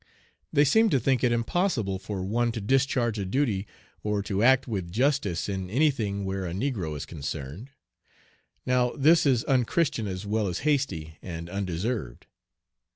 [0.51, 3.67] They seem to think it impossible for one to discharge a duty
[4.01, 7.69] or to act with justice in any thing where a negro is concerned.
[8.65, 12.25] Now this is unchristian as well as hasty and undeserved.